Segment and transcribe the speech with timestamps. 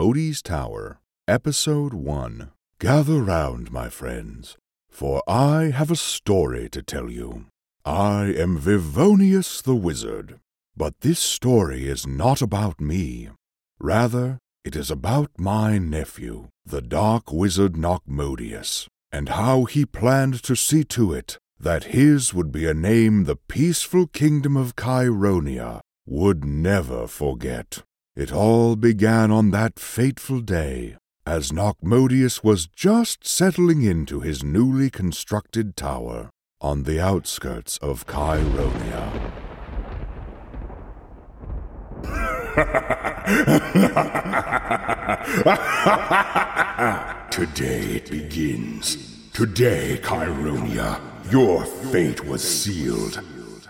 [0.00, 2.52] Modi's Tower, Episode 1.
[2.78, 4.56] Gather round, my friends,
[4.88, 7.46] for I have a story to tell you.
[7.84, 10.38] I am Vivonius the Wizard,
[10.76, 13.30] but this story is not about me.
[13.80, 20.54] Rather, it is about my nephew, the Dark Wizard Nocmodius, and how he planned to
[20.54, 26.44] see to it that his would be a name the peaceful kingdom of Chironia would
[26.44, 27.82] never forget.
[28.18, 34.90] It all began on that fateful day, as Nocmodius was just settling into his newly
[34.90, 36.30] constructed tower
[36.60, 39.32] on the outskirts of Chironia.
[47.30, 49.30] Today it begins.
[49.32, 51.00] Today, Chironia,
[51.30, 53.22] your fate was sealed.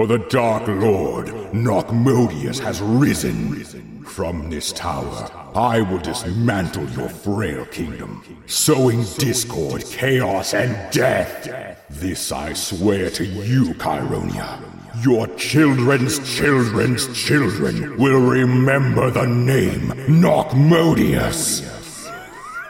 [0.00, 4.02] For the Dark Lord, Nocmodius, has risen.
[4.06, 11.84] From this tower, I will dismantle your frail kingdom, sowing discord, chaos, and death.
[11.90, 14.64] This I swear to you, Chironia.
[15.04, 21.60] Your children's children's children will remember the name Nocmodius.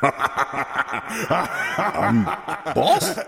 [2.72, 3.18] Boss?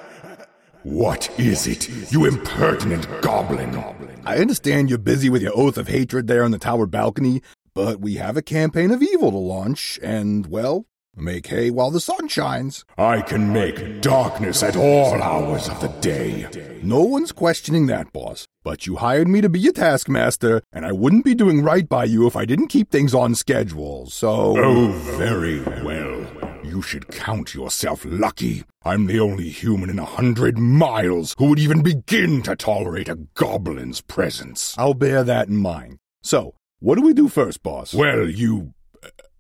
[0.85, 3.83] What is it, you impertinent goblin?
[4.25, 7.43] I understand you're busy with your oath of hatred there on the tower balcony,
[7.75, 10.87] but we have a campaign of evil to launch, and, well,
[11.21, 12.85] make hay while the sun shines.
[12.97, 16.47] I can make darkness at all hours of the day.
[16.83, 18.47] No one's questioning that, boss.
[18.63, 22.05] But you hired me to be your taskmaster, and I wouldn't be doing right by
[22.05, 24.57] you if I didn't keep things on schedule, so.
[24.59, 26.27] Oh, very well.
[26.63, 28.65] You should count yourself lucky.
[28.85, 33.17] I'm the only human in a hundred miles who would even begin to tolerate a
[33.35, 34.75] goblin's presence.
[34.79, 35.99] I'll bear that in mind.
[36.23, 37.95] So, what do we do first, boss?
[37.95, 38.75] Well, you.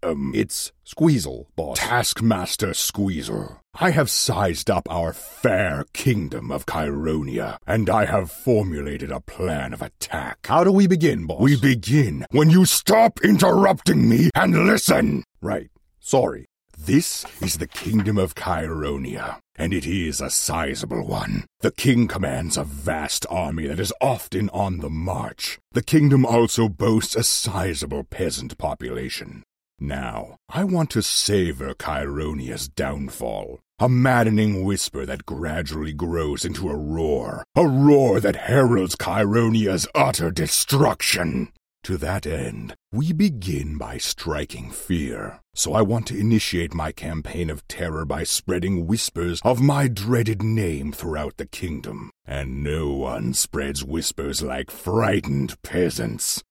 [0.02, 1.78] Um, It's Squeezle, boss.
[1.78, 9.10] Taskmaster Squeezer, I have sized up our fair kingdom of Chironia, and I have formulated
[9.10, 10.46] a plan of attack.
[10.46, 11.40] How do we begin, boss?
[11.40, 15.24] We begin when you stop interrupting me and listen.
[15.40, 15.70] Right.
[15.98, 16.46] Sorry.
[16.80, 21.44] This is the kingdom of Chironia, and it is a sizable one.
[21.58, 25.58] The king commands a vast army that is often on the march.
[25.72, 29.42] The kingdom also boasts a sizable peasant population.
[29.80, 33.60] Now, I want to savor Chironia's downfall.
[33.78, 37.44] A maddening whisper that gradually grows into a roar.
[37.54, 41.52] A roar that heralds Chironia's utter destruction.
[41.84, 45.40] To that end, we begin by striking fear.
[45.54, 50.42] So I want to initiate my campaign of terror by spreading whispers of my dreaded
[50.42, 52.10] name throughout the kingdom.
[52.26, 56.42] And no one spreads whispers like frightened peasants.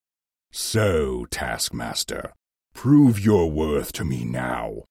[0.52, 2.32] So, Taskmaster,
[2.78, 4.84] prove your worth to me now.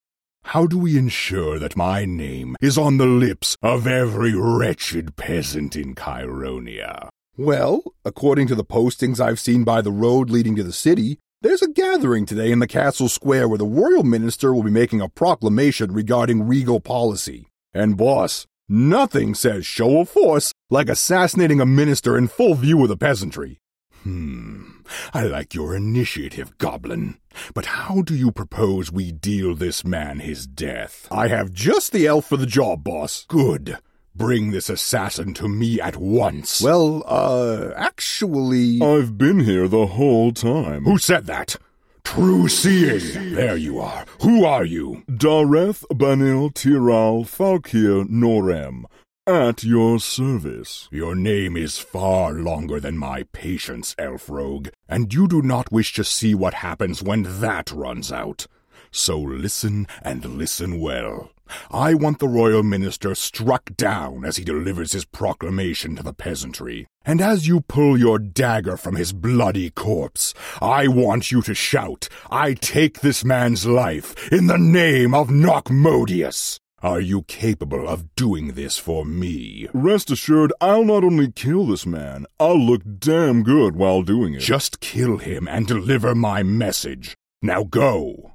[0.42, 5.76] How do we ensure that my name is on the lips of every wretched peasant
[5.76, 7.08] in Chironia?
[7.36, 11.62] Well, according to the postings I've seen by the road leading to the city, there's
[11.62, 15.08] a gathering today in the castle square where the royal minister will be making a
[15.08, 17.46] proclamation regarding regal policy.
[17.72, 22.88] And boss, nothing says show of force like assassinating a minister in full view of
[22.88, 23.60] the peasantry.
[24.02, 24.75] Hmm,
[25.12, 27.19] I like your initiative, Goblin.
[27.54, 31.06] But how do you propose we deal this man his death?
[31.10, 33.25] I have just the elf for the job, boss.
[33.28, 33.78] Good.
[34.14, 36.62] Bring this assassin to me at once.
[36.62, 38.80] Well, uh, actually.
[38.80, 40.84] I've been here the whole time.
[40.84, 41.56] Who said that?
[42.02, 43.34] True seeing.
[43.34, 44.06] There you are.
[44.22, 45.02] Who are you?
[45.10, 48.84] Dareth Banil Tiral Falkir Norem,
[49.26, 50.88] at your service.
[50.92, 55.92] Your name is far longer than my patience, elf rogue, and you do not wish
[55.94, 58.47] to see what happens when that runs out.
[58.91, 61.30] So listen and listen well.
[61.70, 66.86] I want the royal minister struck down as he delivers his proclamation to the peasantry.
[67.04, 72.08] And as you pull your dagger from his bloody corpse, I want you to shout,
[72.30, 76.58] I take this man's life in the name of Nocmodius.
[76.82, 79.67] Are you capable of doing this for me?
[79.73, 84.40] Rest assured, I'll not only kill this man, I'll look damn good while doing it.
[84.40, 87.17] Just kill him and deliver my message.
[87.40, 88.34] Now go.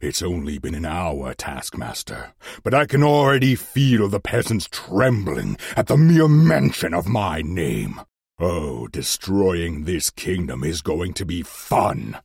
[0.00, 2.34] It's only been an hour, Taskmaster,
[2.64, 8.00] but I can already feel the peasants trembling at the mere mention of my name.
[8.40, 12.18] Oh, destroying this kingdom is going to be fun.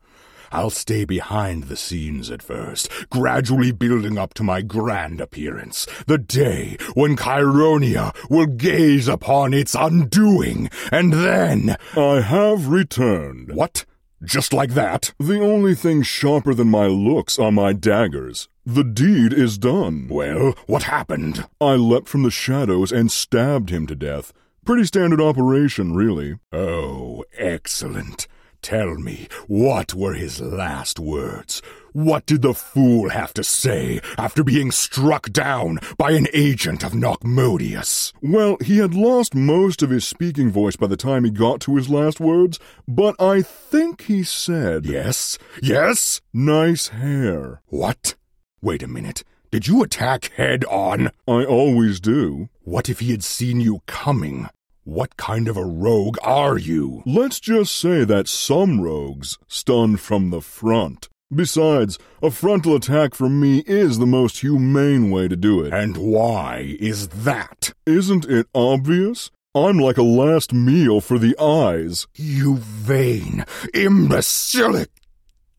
[0.51, 6.17] I'll stay behind the scenes at first, gradually building up to my grand appearance, the
[6.17, 11.77] day when Chironia will gaze upon its undoing, and then.
[11.95, 13.53] I have returned.
[13.53, 13.85] What?
[14.23, 15.13] Just like that?
[15.19, 18.49] The only thing sharper than my looks are my daggers.
[18.65, 20.07] The deed is done.
[20.09, 21.47] Well, what happened?
[21.59, 24.31] I leapt from the shadows and stabbed him to death.
[24.63, 26.37] Pretty standard operation, really.
[26.51, 28.27] Oh, excellent.
[28.61, 31.63] Tell me, what were his last words?
[31.93, 36.93] What did the fool have to say after being struck down by an agent of
[36.93, 38.13] Nocmodius?
[38.21, 41.75] Well, he had lost most of his speaking voice by the time he got to
[41.75, 46.21] his last words, but I think he said, Yes, yes?
[46.31, 47.61] Nice hair.
[47.65, 48.13] What?
[48.61, 49.23] Wait a minute.
[49.49, 51.09] Did you attack head on?
[51.27, 52.49] I always do.
[52.61, 54.47] What if he had seen you coming?
[54.91, 57.01] What kind of a rogue are you?
[57.05, 61.07] Let's just say that some rogues stun from the front.
[61.33, 65.71] Besides, a frontal attack from me is the most humane way to do it.
[65.71, 67.71] And why is that?
[67.85, 69.31] Isn't it obvious?
[69.55, 72.05] I'm like a last meal for the eyes.
[72.17, 74.89] You vain, imbecilic.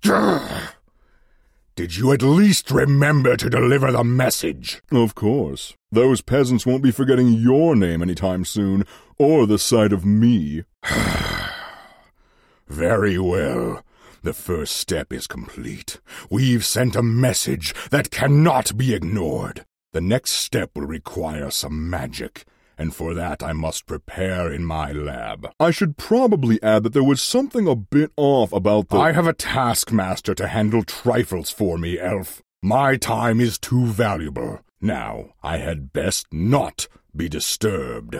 [0.04, 0.74] Grr.
[1.82, 4.80] Did you at least remember to deliver the message?
[4.92, 5.74] Of course.
[5.90, 8.86] Those peasants won't be forgetting your name anytime soon,
[9.18, 10.62] or the sight of me.
[12.68, 13.82] Very well.
[14.22, 15.98] The first step is complete.
[16.30, 19.64] We've sent a message that cannot be ignored.
[19.92, 22.44] The next step will require some magic,
[22.78, 25.48] and for that I must prepare in my lab.
[25.60, 28.96] I should probably add that there was something a bit off about the.
[28.96, 32.42] I have a taskmaster to handle trifles for me, Elf.
[32.62, 34.60] My time is too valuable.
[34.80, 38.16] Now, I had best not be disturbed.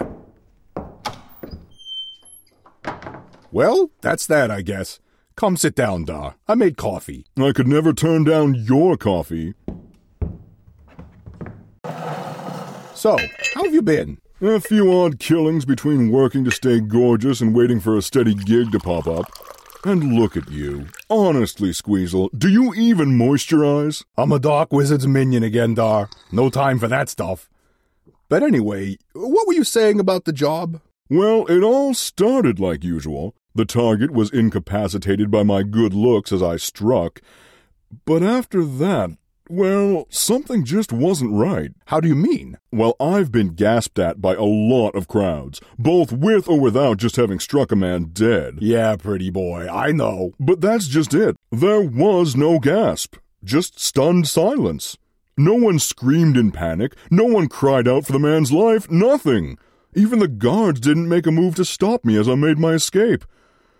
[3.51, 4.99] Well, that's that, I guess.
[5.37, 6.37] Come sit down, Dar.
[6.49, 7.27] I made coffee.
[7.39, 9.55] I could never turn down your coffee.
[12.95, 13.17] So,
[13.55, 14.19] how have you been?
[14.45, 18.73] A few odd killings between working to stay gorgeous and waiting for a steady gig
[18.73, 19.27] to pop up.
[19.85, 20.89] And look at you.
[21.09, 24.03] Honestly, Squeezle, do you even moisturize?
[24.19, 26.11] I'm a Dark Wizard's minion again, Dar.
[26.33, 27.49] No time for that stuff.
[28.29, 30.81] But anyway, what were you saying about the job?
[31.09, 33.37] Well, it all started like usual.
[33.55, 37.23] The target was incapacitated by my good looks as I struck.
[38.05, 39.17] But after that,
[39.53, 41.73] well, something just wasn't right.
[41.87, 42.57] How do you mean?
[42.73, 47.17] Well, I've been gasped at by a lot of crowds, both with or without just
[47.17, 48.59] having struck a man dead.
[48.63, 50.33] Yeah, pretty boy, I know.
[50.41, 51.37] But that's just it.
[51.51, 54.97] There was no gasp, just stunned silence.
[55.37, 59.59] No one screamed in panic, no one cried out for the man's life, nothing.
[59.95, 63.27] Even the guards didn't make a move to stop me as I made my escape.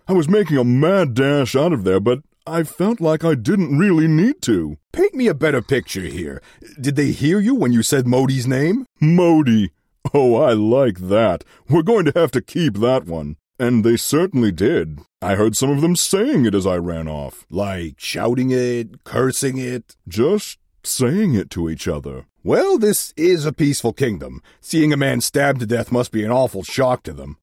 [0.07, 3.79] I was making a mad dash out of there, but I felt like I didn't
[3.79, 4.77] really need to.
[4.93, 6.43] Paint me a better picture here.
[6.81, 8.85] Did they hear you when you said Modi's name?
[9.01, 9.71] Modi.
[10.13, 11.45] Oh, I like that.
[11.69, 13.37] We're going to have to keep that one.
[13.61, 14.99] And they certainly did.
[15.21, 17.47] I heard some of them saying it as I ran off.
[17.49, 19.95] Like shouting it, cursing it?
[20.09, 22.27] Just saying it to each other.
[22.43, 24.43] Well, this is a peaceful kingdom.
[24.61, 27.37] Seeing a man stabbed to death must be an awful shock to them.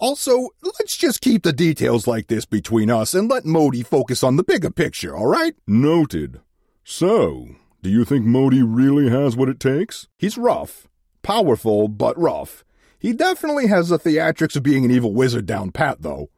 [0.00, 4.36] Also, let's just keep the details like this between us and let Modi focus on
[4.36, 5.54] the bigger picture, all right?
[5.66, 6.40] Noted.
[6.82, 7.48] So,
[7.82, 10.08] do you think Modi really has what it takes?
[10.16, 10.88] He's rough.
[11.20, 12.64] Powerful, but rough.
[12.98, 16.30] He definitely has the theatrics of being an evil wizard down pat, though.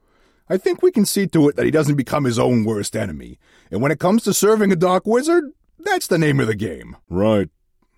[0.49, 3.39] I think we can see to it that he doesn't become his own worst enemy.
[3.71, 5.45] And when it comes to serving a dark wizard,
[5.79, 6.97] that's the name of the game.
[7.09, 7.49] Right.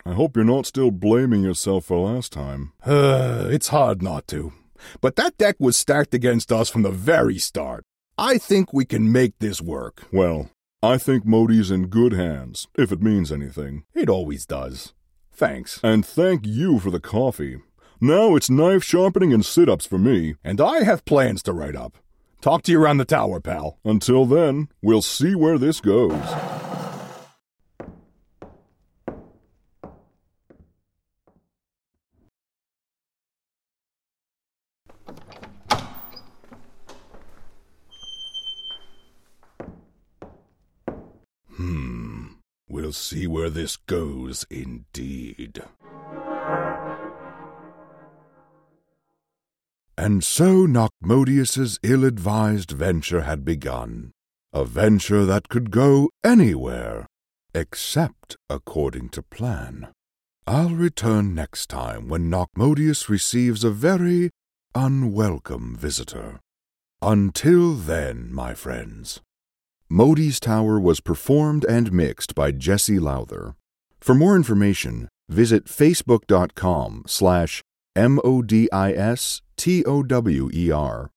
[0.04, 2.74] I hope you're not still blaming yourself for last time.
[2.84, 4.52] Uh, it's hard not to.
[5.00, 7.84] But that deck was stacked against us from the very start.
[8.16, 10.04] I think we can make this work.
[10.12, 10.50] Well,
[10.82, 13.84] I think Modi's in good hands, if it means anything.
[13.94, 14.92] It always does.
[15.32, 15.80] Thanks.
[15.82, 17.58] And thank you for the coffee.
[18.00, 20.36] Now it's knife sharpening and sit ups for me.
[20.44, 21.98] And I have plans to write up.
[22.40, 23.78] Talk to you around the tower, pal.
[23.84, 26.20] Until then, we'll see where this goes.
[42.74, 45.62] We'll see where this goes, indeed.
[49.96, 54.10] And so Nocmodius's ill-advised venture had begun,
[54.52, 57.06] a venture that could go anywhere,
[57.54, 59.92] except according to plan.
[60.44, 64.30] I'll return next time when Nocmodius receives a very
[64.74, 66.40] unwelcome visitor.
[67.00, 69.20] Until then, my friends.
[69.90, 73.54] Modi's Tower was performed and mixed by Jesse Lowther.
[74.00, 77.60] For more information, visit facebook.com slash
[77.94, 81.10] M-O-D-I-S T-O-W-E-R.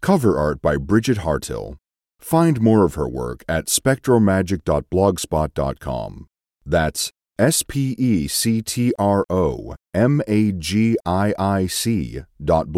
[0.00, 1.76] Cover art by Bridget Hartill.
[2.18, 6.26] Find more of her work at spectromagic.blogspot.com.
[6.64, 12.68] That's S P E C T R O M A G I I C dot.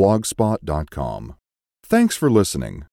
[1.84, 2.86] Thanks for listening.